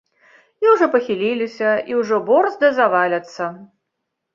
[0.65, 3.43] І ўжо пахіліліся, і ўжо борзда заваляцца.